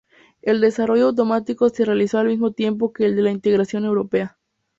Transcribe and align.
El 0.41 0.61
desarrollo 0.61 1.09
autonómico 1.09 1.69
se 1.69 1.85
realizó 1.85 2.17
al 2.17 2.25
mismo 2.25 2.53
tiempo 2.53 2.91
que 2.91 3.05
el 3.05 3.15
de 3.15 3.21
la 3.21 3.29
integración 3.29 3.85
europea. 3.85 4.39